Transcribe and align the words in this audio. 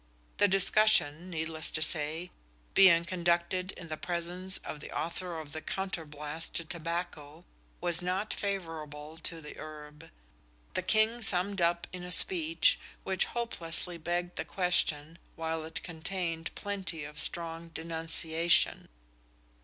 The 0.37 0.47
discussion, 0.47 1.29
needless 1.29 1.69
to 1.73 1.81
say, 1.83 2.31
being 2.73 3.05
conducted 3.05 3.71
in 3.73 3.87
the 3.87 3.97
presence 3.97 4.57
of 4.65 4.79
the 4.79 4.89
author 4.91 5.37
of 5.37 5.51
the 5.51 5.61
"Counterblaste 5.61 6.53
to 6.53 6.65
Tobacco," 6.65 7.45
was 7.81 8.01
not 8.01 8.33
favourable 8.33 9.19
to 9.19 9.39
the 9.41 9.55
herb. 9.59 10.09
The 10.73 10.81
King 10.81 11.21
summed 11.21 11.61
up 11.61 11.85
in 11.93 12.03
a 12.03 12.11
speech 12.11 12.79
which 13.03 13.25
hopelessly 13.25 13.99
begged 13.99 14.37
the 14.37 14.43
question 14.43 15.19
while 15.35 15.63
it 15.65 15.83
contained 15.83 16.49
plenty 16.55 17.03
of 17.03 17.19
strong 17.19 17.67
denunciation. 17.69 18.89